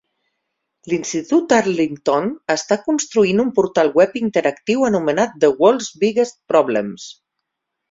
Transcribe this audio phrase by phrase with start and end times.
[0.93, 7.09] L'Institut Arlington està construint un portal web interactiu anomenat The World's Biggest Problems.